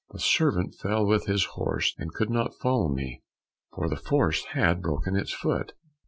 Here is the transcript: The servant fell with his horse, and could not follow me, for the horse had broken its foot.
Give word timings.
The 0.09 0.17
servant 0.17 0.73
fell 0.73 1.05
with 1.05 1.27
his 1.27 1.45
horse, 1.45 1.93
and 1.99 2.11
could 2.11 2.31
not 2.31 2.55
follow 2.59 2.89
me, 2.91 3.21
for 3.71 3.87
the 3.87 3.97
horse 4.03 4.43
had 4.55 4.81
broken 4.81 5.15
its 5.15 5.31
foot. 5.31 5.73